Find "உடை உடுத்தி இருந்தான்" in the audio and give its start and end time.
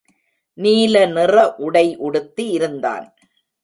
1.57-3.07